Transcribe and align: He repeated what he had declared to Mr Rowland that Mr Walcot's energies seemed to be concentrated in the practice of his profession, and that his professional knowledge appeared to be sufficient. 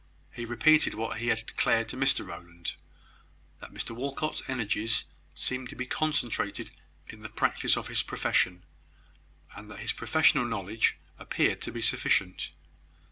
He 0.33 0.45
repeated 0.45 0.95
what 0.95 1.19
he 1.19 1.27
had 1.27 1.45
declared 1.45 1.87
to 1.89 1.95
Mr 1.95 2.25
Rowland 2.25 2.73
that 3.59 3.71
Mr 3.71 3.91
Walcot's 3.91 4.41
energies 4.47 5.05
seemed 5.35 5.69
to 5.69 5.75
be 5.75 5.85
concentrated 5.85 6.71
in 7.07 7.21
the 7.21 7.29
practice 7.29 7.77
of 7.77 7.87
his 7.87 8.01
profession, 8.01 8.63
and 9.55 9.69
that 9.69 9.77
his 9.81 9.91
professional 9.93 10.45
knowledge 10.45 10.97
appeared 11.19 11.61
to 11.61 11.71
be 11.71 11.83
sufficient. 11.83 12.49